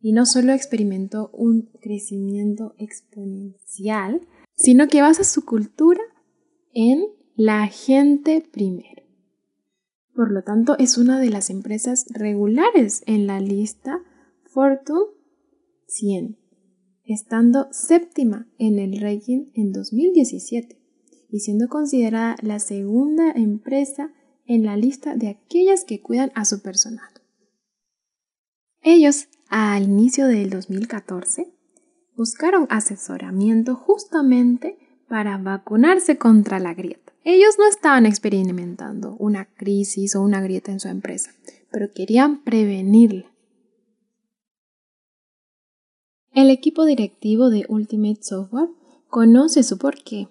y 0.01 0.11
no 0.11 0.25
solo 0.25 0.53
experimentó 0.53 1.29
un 1.31 1.69
crecimiento 1.79 2.73
exponencial, 2.79 4.27
sino 4.55 4.87
que 4.87 5.03
basa 5.03 5.23
su 5.23 5.45
cultura 5.45 6.01
en 6.73 7.05
la 7.35 7.67
gente 7.67 8.43
primero. 8.51 9.03
Por 10.15 10.31
lo 10.31 10.41
tanto, 10.41 10.75
es 10.79 10.97
una 10.97 11.19
de 11.19 11.29
las 11.29 11.51
empresas 11.51 12.05
regulares 12.09 13.03
en 13.05 13.27
la 13.27 13.39
lista 13.39 14.01
Fortune 14.45 15.11
100, 15.85 16.35
estando 17.05 17.67
séptima 17.69 18.47
en 18.57 18.79
el 18.79 18.99
ranking 18.99 19.51
en 19.53 19.71
2017 19.71 20.80
y 21.31 21.39
siendo 21.39 21.69
considerada 21.69 22.35
la 22.41 22.59
segunda 22.59 23.31
empresa 23.31 24.11
en 24.45 24.65
la 24.65 24.75
lista 24.75 25.15
de 25.15 25.29
aquellas 25.29 25.85
que 25.85 26.01
cuidan 26.01 26.31
a 26.35 26.45
su 26.45 26.61
personal. 26.61 27.09
Ellos, 28.81 29.27
al 29.49 29.83
inicio 29.83 30.27
del 30.27 30.49
2014, 30.49 31.53
buscaron 32.17 32.67
asesoramiento 32.69 33.75
justamente 33.75 34.77
para 35.07 35.37
vacunarse 35.37 36.17
contra 36.17 36.59
la 36.59 36.73
grieta. 36.73 37.13
Ellos 37.23 37.55
no 37.59 37.67
estaban 37.67 38.05
experimentando 38.05 39.15
una 39.19 39.45
crisis 39.45 40.15
o 40.15 40.21
una 40.21 40.41
grieta 40.41 40.71
en 40.71 40.79
su 40.79 40.87
empresa, 40.87 41.31
pero 41.71 41.91
querían 41.93 42.43
prevenirla. 42.43 43.31
El 46.33 46.49
equipo 46.49 46.85
directivo 46.85 47.49
de 47.49 47.65
Ultimate 47.67 48.23
Software 48.23 48.69
conoce 49.09 49.63
su 49.63 49.77
porqué. 49.77 50.29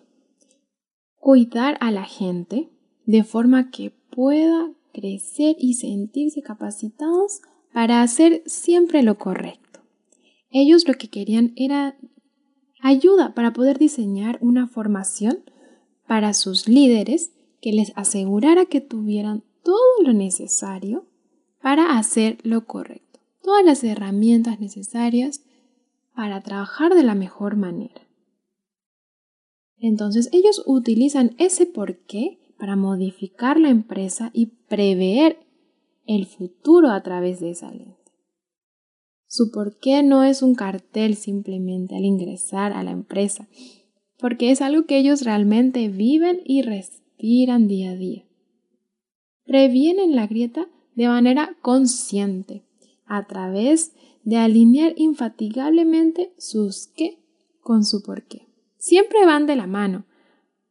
Cuidar 1.20 1.76
a 1.80 1.90
la 1.90 2.04
gente 2.04 2.70
de 3.04 3.24
forma 3.24 3.70
que 3.70 3.92
pueda 4.10 4.72
crecer 4.92 5.54
y 5.58 5.74
sentirse 5.74 6.42
capacitados 6.42 7.42
para 7.72 8.02
hacer 8.02 8.42
siempre 8.46 9.02
lo 9.02 9.18
correcto. 9.18 9.80
Ellos 10.50 10.88
lo 10.88 10.94
que 10.94 11.08
querían 11.08 11.52
era 11.56 11.96
ayuda 12.80 13.34
para 13.34 13.52
poder 13.52 13.78
diseñar 13.78 14.38
una 14.40 14.66
formación 14.66 15.44
para 16.06 16.32
sus 16.34 16.68
líderes 16.68 17.32
que 17.60 17.72
les 17.72 17.92
asegurara 17.96 18.64
que 18.64 18.80
tuvieran 18.80 19.44
todo 19.62 20.02
lo 20.02 20.14
necesario 20.14 21.04
para 21.60 21.98
hacer 21.98 22.38
lo 22.42 22.64
correcto, 22.64 23.20
todas 23.42 23.64
las 23.64 23.84
herramientas 23.84 24.58
necesarias 24.58 25.42
para 26.14 26.42
trabajar 26.42 26.94
de 26.94 27.02
la 27.02 27.14
mejor 27.14 27.56
manera. 27.56 28.00
Entonces 29.80 30.28
ellos 30.32 30.62
utilizan 30.66 31.34
ese 31.38 31.66
porqué 31.66 32.38
para 32.58 32.76
modificar 32.76 33.58
la 33.58 33.70
empresa 33.70 34.30
y 34.34 34.46
prever 34.46 35.38
el 36.06 36.26
futuro 36.26 36.90
a 36.90 37.02
través 37.02 37.40
de 37.40 37.50
esa 37.50 37.70
lente. 37.70 37.96
Su 39.26 39.50
porqué 39.50 40.02
no 40.02 40.24
es 40.24 40.42
un 40.42 40.54
cartel 40.54 41.14
simplemente 41.14 41.96
al 41.96 42.04
ingresar 42.04 42.72
a 42.72 42.82
la 42.82 42.90
empresa, 42.90 43.48
porque 44.18 44.50
es 44.50 44.60
algo 44.60 44.84
que 44.84 44.98
ellos 44.98 45.22
realmente 45.22 45.88
viven 45.88 46.40
y 46.44 46.62
respiran 46.62 47.68
día 47.68 47.92
a 47.92 47.96
día. 47.96 48.24
Previenen 49.44 50.14
la 50.14 50.26
grieta 50.26 50.68
de 50.94 51.08
manera 51.08 51.56
consciente, 51.62 52.64
a 53.06 53.26
través 53.26 53.92
de 54.24 54.36
alinear 54.36 54.92
infatigablemente 54.96 56.34
sus 56.36 56.88
qué 56.88 57.18
con 57.62 57.84
su 57.84 58.02
porqué. 58.02 58.49
Siempre 58.80 59.26
van 59.26 59.46
de 59.46 59.56
la 59.56 59.66
mano, 59.66 60.06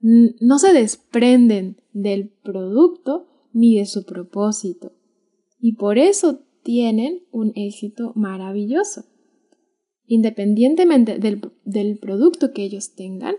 no 0.02 0.58
se 0.58 0.74
desprenden 0.74 1.78
del 1.94 2.30
producto 2.30 3.28
ni 3.54 3.78
de 3.78 3.86
su 3.86 4.04
propósito. 4.04 4.94
Y 5.60 5.76
por 5.76 6.00
eso 6.00 6.40
tienen 6.64 7.22
un 7.32 7.52
éxito 7.56 8.14
maravilloso. 8.16 9.06
Independientemente 10.08 11.20
del, 11.20 11.52
del 11.66 12.00
producto 12.00 12.52
que 12.52 12.64
ellos 12.64 12.96
tengan, 12.96 13.36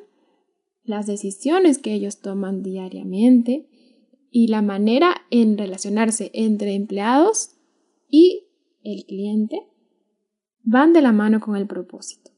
las 0.84 1.08
decisiones 1.08 1.78
que 1.78 1.92
ellos 1.92 2.20
toman 2.20 2.62
diariamente 2.62 3.68
y 4.30 4.46
la 4.46 4.62
manera 4.62 5.16
en 5.30 5.58
relacionarse 5.58 6.30
entre 6.32 6.74
empleados 6.74 7.56
y 8.08 8.44
el 8.84 9.04
cliente 9.04 9.66
van 10.62 10.92
de 10.92 11.02
la 11.02 11.10
mano 11.10 11.40
con 11.40 11.56
el 11.56 11.66
propósito. 11.66 12.29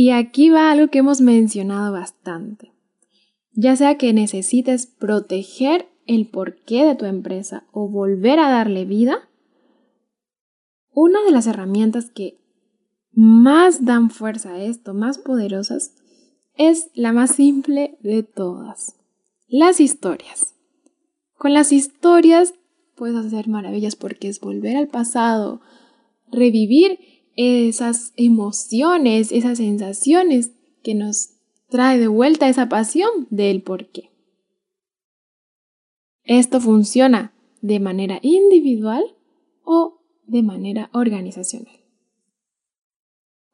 Y 0.00 0.10
aquí 0.10 0.48
va 0.48 0.70
algo 0.70 0.92
que 0.92 1.00
hemos 1.00 1.20
mencionado 1.20 1.92
bastante. 1.92 2.72
Ya 3.50 3.74
sea 3.74 3.98
que 3.98 4.12
necesites 4.12 4.86
proteger 4.86 5.88
el 6.06 6.28
porqué 6.28 6.84
de 6.84 6.94
tu 6.94 7.04
empresa 7.04 7.64
o 7.72 7.88
volver 7.88 8.38
a 8.38 8.48
darle 8.48 8.84
vida, 8.84 9.28
una 10.92 11.20
de 11.24 11.32
las 11.32 11.48
herramientas 11.48 12.12
que 12.12 12.38
más 13.10 13.86
dan 13.86 14.10
fuerza 14.10 14.52
a 14.52 14.62
esto, 14.62 14.94
más 14.94 15.18
poderosas, 15.18 15.96
es 16.54 16.92
la 16.94 17.12
más 17.12 17.32
simple 17.32 17.98
de 18.00 18.22
todas, 18.22 18.94
las 19.48 19.80
historias. 19.80 20.54
Con 21.34 21.54
las 21.54 21.72
historias 21.72 22.54
puedes 22.94 23.16
hacer 23.16 23.48
maravillas 23.48 23.96
porque 23.96 24.28
es 24.28 24.38
volver 24.38 24.76
al 24.76 24.86
pasado, 24.86 25.60
revivir 26.30 27.00
esas 27.40 28.12
emociones, 28.16 29.30
esas 29.30 29.58
sensaciones 29.58 30.50
que 30.82 30.96
nos 30.96 31.36
trae 31.68 31.96
de 31.96 32.08
vuelta 32.08 32.48
esa 32.48 32.68
pasión 32.68 33.28
del 33.30 33.62
porqué. 33.62 34.10
Esto 36.24 36.60
funciona 36.60 37.32
de 37.60 37.78
manera 37.78 38.18
individual 38.22 39.04
o 39.62 40.00
de 40.26 40.42
manera 40.42 40.90
organizacional. 40.92 41.78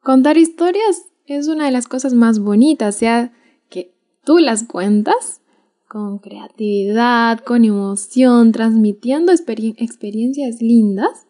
Contar 0.01 0.39
historias 0.39 1.05
es 1.27 1.49
una 1.49 1.67
de 1.67 1.71
las 1.71 1.87
cosas 1.87 2.15
más 2.15 2.39
bonitas, 2.39 2.97
sea 2.97 3.35
que 3.69 3.95
tú 4.25 4.39
las 4.39 4.65
cuentas 4.65 5.43
con 5.89 6.19
creatividad, 6.21 7.41
con 7.41 7.67
emoción, 7.67 8.51
transmitiendo 8.51 9.31
experiencias 9.31 10.63
lindas, 10.63 11.27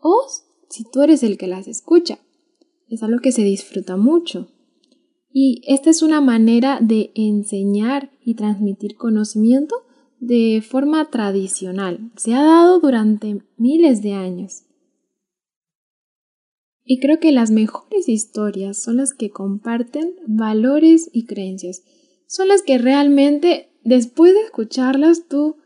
o 0.00 0.20
si 0.68 0.84
tú 0.84 1.02
eres 1.02 1.22
el 1.22 1.38
que 1.38 1.46
las 1.46 1.68
escucha. 1.68 2.18
Es 2.88 3.02
algo 3.02 3.20
que 3.20 3.32
se 3.32 3.42
disfruta 3.42 3.96
mucho. 3.96 4.48
Y 5.30 5.62
esta 5.66 5.90
es 5.90 6.02
una 6.02 6.20
manera 6.20 6.78
de 6.80 7.12
enseñar 7.14 8.10
y 8.24 8.34
transmitir 8.34 8.96
conocimiento 8.96 9.76
de 10.20 10.62
forma 10.66 11.10
tradicional. 11.10 12.10
Se 12.16 12.34
ha 12.34 12.42
dado 12.42 12.80
durante 12.80 13.42
miles 13.56 14.02
de 14.02 14.14
años. 14.14 14.64
Y 16.84 17.00
creo 17.00 17.20
que 17.20 17.32
las 17.32 17.50
mejores 17.50 18.08
historias 18.08 18.80
son 18.82 18.96
las 18.96 19.12
que 19.12 19.30
comparten 19.30 20.14
valores 20.26 21.10
y 21.12 21.26
creencias. 21.26 21.82
son 22.26 22.48
las 22.48 22.60
que 22.60 22.76
realmente 22.76 23.70
después 23.84 24.34
de 24.34 24.42
escucharlas 24.42 25.28
tú 25.28 25.56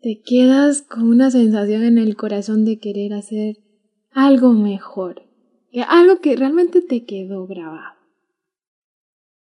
te 0.00 0.22
quedas 0.24 0.80
con 0.80 1.02
una 1.02 1.30
sensación 1.30 1.82
en 1.82 1.98
el 1.98 2.16
corazón 2.16 2.64
de 2.64 2.78
querer 2.78 3.12
hacer 3.12 3.58
algo 4.10 4.52
mejor, 4.52 5.22
algo 5.86 6.20
que 6.20 6.36
realmente 6.36 6.80
te 6.80 7.04
quedó 7.04 7.46
grabado. 7.46 7.96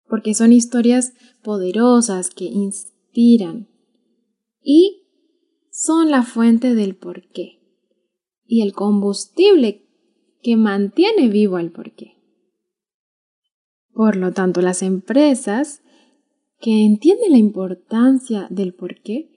Porque 0.07 0.35
son 0.35 0.53
historias 0.53 1.13
poderosas 1.43 2.31
que 2.31 2.45
inspiran 2.45 3.69
y 4.63 5.03
son 5.71 6.11
la 6.11 6.23
fuente 6.23 6.75
del 6.75 6.97
porqué 6.97 7.61
y 8.45 8.63
el 8.63 8.73
combustible 8.73 9.87
que 10.43 10.57
mantiene 10.57 11.29
vivo 11.29 11.59
el 11.59 11.71
porqué. 11.71 12.17
Por 13.93 14.17
lo 14.17 14.33
tanto, 14.33 14.61
las 14.61 14.83
empresas 14.83 15.83
que 16.59 16.85
entienden 16.85 17.33
la 17.33 17.39
importancia 17.39 18.47
del 18.51 18.75
porqué 18.75 19.31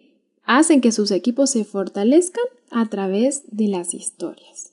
hacen 0.44 0.82
que 0.82 0.92
sus 0.92 1.12
equipos 1.12 1.52
se 1.52 1.64
fortalezcan 1.64 2.44
a 2.72 2.90
través 2.90 3.44
de 3.56 3.68
las 3.68 3.94
historias. 3.94 4.73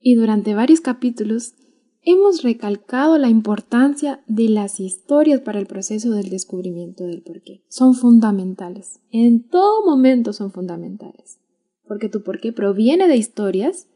Y 0.00 0.14
durante 0.14 0.54
varios 0.54 0.80
capítulos 0.80 1.54
hemos 2.02 2.42
recalcado 2.42 3.18
la 3.18 3.28
importancia 3.28 4.22
de 4.26 4.48
las 4.48 4.80
historias 4.80 5.40
para 5.40 5.58
el 5.58 5.66
proceso 5.66 6.10
del 6.10 6.30
descubrimiento 6.30 7.04
del 7.04 7.22
porqué. 7.22 7.64
Son 7.68 7.94
fundamentales. 7.94 9.00
En 9.10 9.48
todo 9.48 9.84
momento 9.84 10.32
son 10.32 10.52
fundamentales. 10.52 11.40
Porque 11.86 12.08
tu 12.08 12.22
porqué 12.22 12.52
proviene 12.52 13.08
de 13.08 13.16
historias 13.16 13.88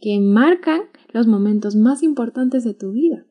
que 0.00 0.18
marcan 0.20 0.82
los 1.12 1.26
momentos 1.26 1.76
más 1.76 2.02
importantes 2.02 2.64
de 2.64 2.74
tu 2.74 2.92
vida. 2.92 3.26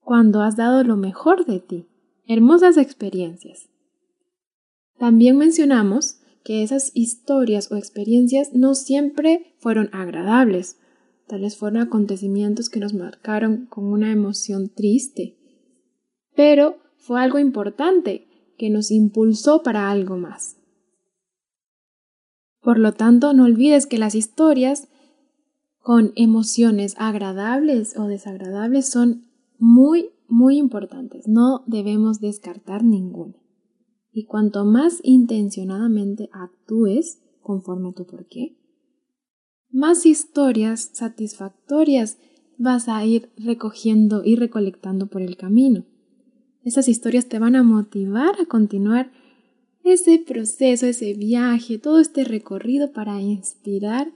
Cuando 0.00 0.42
has 0.42 0.56
dado 0.56 0.84
lo 0.84 0.96
mejor 0.96 1.46
de 1.46 1.60
ti. 1.60 1.86
Hermosas 2.26 2.76
experiencias. 2.76 3.68
También 4.98 5.36
mencionamos 5.36 6.20
que 6.44 6.62
esas 6.62 6.90
historias 6.94 7.70
o 7.70 7.76
experiencias 7.76 8.52
no 8.54 8.74
siempre 8.74 9.54
fueron 9.58 9.90
agradables 9.92 10.78
Tales 11.26 11.56
fueron 11.56 11.82
acontecimientos 11.82 12.68
que 12.68 12.80
nos 12.80 12.94
marcaron 12.94 13.66
con 13.66 13.84
una 13.84 14.12
emoción 14.12 14.68
triste. 14.68 15.36
Pero 16.34 16.76
fue 16.98 17.20
algo 17.20 17.38
importante 17.38 18.28
que 18.56 18.70
nos 18.70 18.90
impulsó 18.90 19.62
para 19.62 19.90
algo 19.90 20.16
más. 20.16 20.56
Por 22.60 22.78
lo 22.78 22.92
tanto, 22.92 23.32
no 23.32 23.44
olvides 23.44 23.86
que 23.86 23.98
las 23.98 24.14
historias 24.14 24.88
con 25.78 26.12
emociones 26.16 26.94
agradables 26.98 27.96
o 27.96 28.08
desagradables 28.08 28.88
son 28.88 29.26
muy, 29.58 30.10
muy 30.28 30.58
importantes. 30.58 31.28
No 31.28 31.62
debemos 31.66 32.20
descartar 32.20 32.82
ninguna. 32.82 33.36
Y 34.12 34.24
cuanto 34.24 34.64
más 34.64 35.00
intencionadamente 35.04 36.28
actúes 36.32 37.22
conforme 37.40 37.90
a 37.90 37.92
tu 37.92 38.06
porqué, 38.06 38.55
más 39.70 40.06
historias 40.06 40.90
satisfactorias 40.92 42.18
vas 42.58 42.88
a 42.88 43.04
ir 43.04 43.30
recogiendo 43.36 44.22
y 44.24 44.36
recolectando 44.36 45.08
por 45.08 45.22
el 45.22 45.36
camino. 45.36 45.84
Esas 46.64 46.88
historias 46.88 47.26
te 47.26 47.38
van 47.38 47.54
a 47.56 47.62
motivar 47.62 48.40
a 48.40 48.46
continuar 48.46 49.12
ese 49.84 50.18
proceso, 50.18 50.86
ese 50.86 51.14
viaje, 51.14 51.78
todo 51.78 52.00
este 52.00 52.24
recorrido 52.24 52.92
para 52.92 53.20
inspirar 53.20 54.12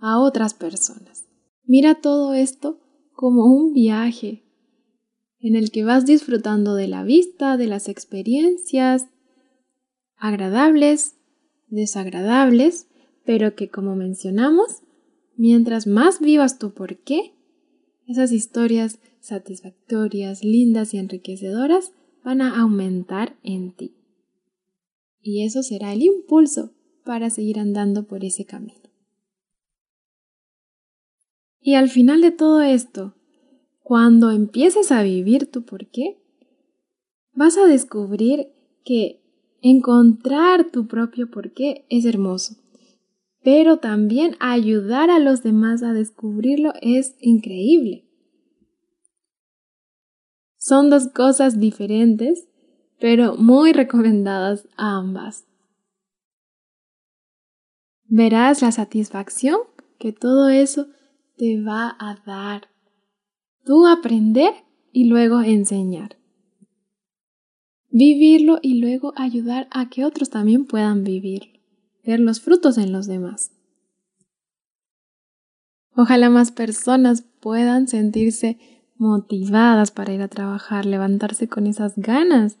a 0.00 0.18
otras 0.18 0.54
personas. 0.54 1.24
Mira 1.64 1.94
todo 1.94 2.34
esto 2.34 2.80
como 3.12 3.46
un 3.46 3.72
viaje 3.72 4.42
en 5.38 5.56
el 5.56 5.70
que 5.70 5.84
vas 5.84 6.06
disfrutando 6.06 6.74
de 6.74 6.88
la 6.88 7.04
vista, 7.04 7.56
de 7.56 7.66
las 7.66 7.88
experiencias 7.88 9.06
agradables, 10.16 11.16
desagradables, 11.68 12.88
pero 13.24 13.54
que 13.54 13.68
como 13.68 13.94
mencionamos, 13.94 14.83
Mientras 15.36 15.86
más 15.86 16.20
vivas 16.20 16.58
tu 16.58 16.72
por 16.72 16.98
qué, 16.98 17.34
esas 18.06 18.32
historias 18.32 19.00
satisfactorias, 19.20 20.44
lindas 20.44 20.94
y 20.94 20.98
enriquecedoras 20.98 21.92
van 22.22 22.40
a 22.40 22.60
aumentar 22.60 23.36
en 23.42 23.72
ti. 23.72 23.94
Y 25.20 25.44
eso 25.44 25.62
será 25.62 25.92
el 25.92 26.02
impulso 26.02 26.72
para 27.04 27.30
seguir 27.30 27.58
andando 27.58 28.06
por 28.06 28.24
ese 28.24 28.44
camino. 28.44 28.80
Y 31.60 31.74
al 31.74 31.88
final 31.88 32.20
de 32.20 32.30
todo 32.30 32.60
esto, 32.60 33.14
cuando 33.82 34.30
empieces 34.30 34.92
a 34.92 35.02
vivir 35.02 35.50
tu 35.50 35.64
por 35.64 35.86
qué, 35.86 36.18
vas 37.32 37.56
a 37.56 37.66
descubrir 37.66 38.48
que 38.84 39.22
encontrar 39.62 40.70
tu 40.70 40.86
propio 40.86 41.30
por 41.30 41.52
qué 41.52 41.86
es 41.88 42.04
hermoso 42.04 42.63
pero 43.44 43.76
también 43.76 44.36
ayudar 44.40 45.10
a 45.10 45.18
los 45.18 45.42
demás 45.42 45.82
a 45.82 45.92
descubrirlo 45.92 46.72
es 46.80 47.14
increíble. 47.20 48.08
Son 50.56 50.88
dos 50.88 51.08
cosas 51.08 51.60
diferentes, 51.60 52.48
pero 52.98 53.36
muy 53.36 53.72
recomendadas 53.74 54.66
a 54.78 54.96
ambas. 54.96 55.46
Verás 58.06 58.62
la 58.62 58.72
satisfacción 58.72 59.58
que 59.98 60.12
todo 60.12 60.48
eso 60.48 60.86
te 61.36 61.60
va 61.60 61.94
a 61.98 62.16
dar. 62.24 62.68
Tú 63.64 63.86
aprender 63.86 64.54
y 64.90 65.04
luego 65.04 65.42
enseñar. 65.42 66.16
Vivirlo 67.90 68.58
y 68.62 68.80
luego 68.80 69.12
ayudar 69.16 69.68
a 69.70 69.90
que 69.90 70.04
otros 70.06 70.30
también 70.30 70.64
puedan 70.64 71.04
vivirlo 71.04 71.53
ver 72.04 72.20
los 72.20 72.40
frutos 72.40 72.78
en 72.78 72.92
los 72.92 73.06
demás. 73.06 73.50
Ojalá 75.96 76.28
más 76.28 76.50
personas 76.50 77.22
puedan 77.40 77.86
sentirse 77.88 78.58
motivadas 78.96 79.90
para 79.90 80.12
ir 80.12 80.22
a 80.22 80.28
trabajar, 80.28 80.86
levantarse 80.86 81.48
con 81.48 81.66
esas 81.66 81.94
ganas 81.96 82.58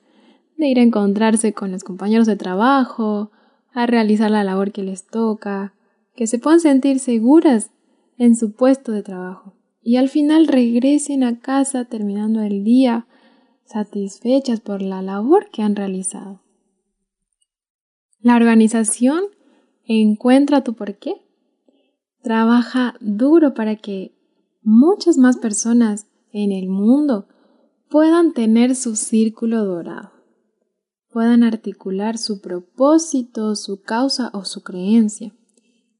de 0.56 0.68
ir 0.68 0.78
a 0.78 0.82
encontrarse 0.82 1.52
con 1.52 1.72
los 1.72 1.82
compañeros 1.82 2.26
de 2.26 2.36
trabajo, 2.36 3.32
a 3.72 3.86
realizar 3.86 4.30
la 4.30 4.44
labor 4.44 4.70
que 4.70 4.84
les 4.84 5.06
toca, 5.06 5.74
que 6.14 6.26
se 6.26 6.38
puedan 6.38 6.60
sentir 6.60 7.00
seguras 7.00 7.70
en 8.18 8.36
su 8.36 8.52
puesto 8.52 8.92
de 8.92 9.02
trabajo 9.02 9.54
y 9.82 9.96
al 9.96 10.08
final 10.08 10.46
regresen 10.46 11.22
a 11.24 11.40
casa 11.40 11.84
terminando 11.84 12.40
el 12.40 12.64
día 12.64 13.06
satisfechas 13.66 14.60
por 14.60 14.80
la 14.80 15.02
labor 15.02 15.50
que 15.50 15.62
han 15.62 15.76
realizado. 15.76 16.43
La 18.24 18.36
organización 18.36 19.24
encuentra 19.84 20.64
tu 20.64 20.72
porqué. 20.72 21.20
Trabaja 22.22 22.94
duro 23.02 23.52
para 23.52 23.76
que 23.76 24.16
muchas 24.62 25.18
más 25.18 25.36
personas 25.36 26.06
en 26.32 26.50
el 26.50 26.70
mundo 26.70 27.28
puedan 27.90 28.32
tener 28.32 28.76
su 28.76 28.96
círculo 28.96 29.66
dorado, 29.66 30.10
puedan 31.10 31.42
articular 31.42 32.16
su 32.16 32.40
propósito, 32.40 33.54
su 33.56 33.82
causa 33.82 34.30
o 34.32 34.46
su 34.46 34.62
creencia. 34.62 35.34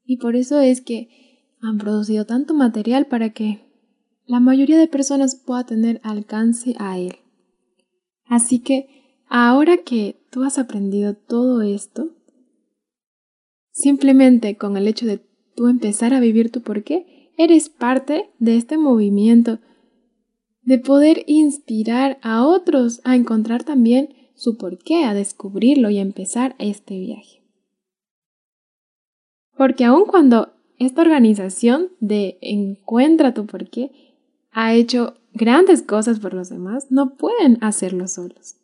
Y 0.06 0.16
por 0.16 0.34
eso 0.34 0.60
es 0.60 0.80
que 0.80 1.10
han 1.60 1.76
producido 1.76 2.24
tanto 2.24 2.54
material 2.54 3.04
para 3.06 3.34
que 3.34 3.70
la 4.24 4.40
mayoría 4.40 4.78
de 4.78 4.88
personas 4.88 5.36
pueda 5.36 5.66
tener 5.66 6.00
alcance 6.02 6.74
a 6.78 6.98
él. 6.98 7.16
Así 8.24 8.60
que 8.60 9.20
ahora 9.28 9.76
que 9.84 10.23
tú 10.34 10.42
has 10.42 10.58
aprendido 10.58 11.14
todo 11.14 11.62
esto, 11.62 12.10
Simplemente 13.74 14.56
con 14.56 14.76
el 14.76 14.86
hecho 14.86 15.04
de 15.04 15.20
tú 15.56 15.66
empezar 15.66 16.14
a 16.14 16.20
vivir 16.20 16.52
tu 16.52 16.62
porqué, 16.62 17.32
eres 17.36 17.68
parte 17.68 18.30
de 18.38 18.56
este 18.56 18.78
movimiento 18.78 19.58
de 20.62 20.78
poder 20.78 21.24
inspirar 21.26 22.18
a 22.22 22.46
otros 22.46 23.00
a 23.02 23.16
encontrar 23.16 23.64
también 23.64 24.14
su 24.36 24.56
porqué, 24.56 25.04
a 25.04 25.12
descubrirlo 25.12 25.90
y 25.90 25.98
a 25.98 26.02
empezar 26.02 26.54
este 26.60 26.96
viaje. 27.00 27.42
Porque 29.56 29.84
aun 29.84 30.06
cuando 30.06 30.52
esta 30.78 31.02
organización 31.02 31.90
de 31.98 32.38
Encuentra 32.40 33.34
tu 33.34 33.46
porqué 33.46 33.90
ha 34.52 34.72
hecho 34.72 35.14
grandes 35.32 35.82
cosas 35.82 36.20
por 36.20 36.32
los 36.32 36.48
demás, 36.48 36.92
no 36.92 37.16
pueden 37.16 37.58
hacerlo 37.60 38.06
solos. 38.06 38.54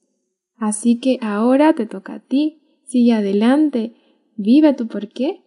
Así 0.61 1.01
que 1.01 1.19
ahora 1.21 1.73
te 1.73 1.87
toca 1.87 2.15
a 2.15 2.21
ti, 2.21 2.61
sigue 2.85 3.15
adelante, 3.15 3.95
Vive 4.43 4.73
tu 4.73 4.89
por 4.89 5.09
qué. 5.09 5.43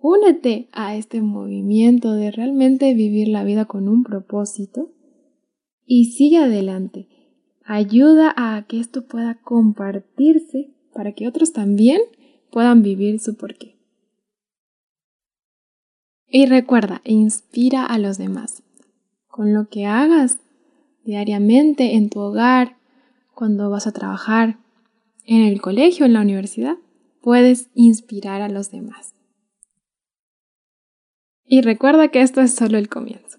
Únete 0.00 0.70
a 0.72 0.96
este 0.96 1.20
movimiento 1.20 2.14
de 2.14 2.30
realmente 2.30 2.94
vivir 2.94 3.28
la 3.28 3.44
vida 3.44 3.66
con 3.66 3.90
un 3.90 4.04
propósito 4.04 4.90
y 5.84 6.06
sigue 6.06 6.38
adelante. 6.38 7.08
Ayuda 7.62 8.32
a 8.34 8.64
que 8.66 8.80
esto 8.80 9.06
pueda 9.06 9.38
compartirse 9.42 10.70
para 10.94 11.12
que 11.12 11.28
otros 11.28 11.52
también 11.52 12.00
puedan 12.50 12.82
vivir 12.82 13.20
su 13.20 13.36
porqué. 13.36 13.76
Y 16.26 16.46
recuerda, 16.46 17.02
inspira 17.04 17.84
a 17.84 17.98
los 17.98 18.16
demás. 18.16 18.62
Con 19.28 19.52
lo 19.52 19.68
que 19.68 19.84
hagas, 19.84 20.38
diariamente 21.04 21.96
en 21.96 22.08
tu 22.08 22.20
hogar, 22.20 22.78
cuando 23.34 23.70
vas 23.70 23.86
a 23.86 23.92
trabajar, 23.92 24.58
en 25.24 25.42
el 25.42 25.60
colegio, 25.60 26.04
en 26.04 26.12
la 26.12 26.20
universidad, 26.20 26.76
puedes 27.20 27.70
inspirar 27.74 28.42
a 28.42 28.48
los 28.48 28.70
demás. 28.70 29.14
Y 31.44 31.60
recuerda 31.60 32.08
que 32.08 32.22
esto 32.22 32.40
es 32.40 32.54
solo 32.54 32.78
el 32.78 32.88
comienzo. 32.88 33.38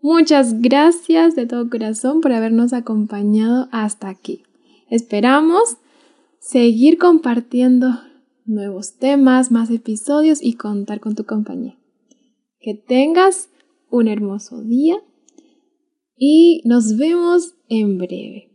Muchas 0.00 0.60
gracias 0.60 1.34
de 1.34 1.46
todo 1.46 1.70
corazón 1.70 2.20
por 2.20 2.32
habernos 2.32 2.72
acompañado 2.72 3.68
hasta 3.72 4.08
aquí. 4.08 4.42
Esperamos 4.90 5.78
seguir 6.40 6.98
compartiendo 6.98 7.88
nuevos 8.44 8.98
temas, 8.98 9.50
más 9.50 9.70
episodios 9.70 10.42
y 10.42 10.54
contar 10.54 11.00
con 11.00 11.14
tu 11.14 11.24
compañía. 11.24 11.78
Que 12.60 12.74
tengas 12.74 13.48
un 13.90 14.08
hermoso 14.08 14.62
día 14.62 14.96
y 16.16 16.62
nos 16.64 16.96
vemos 16.96 17.54
en 17.68 17.98
breve. 17.98 18.53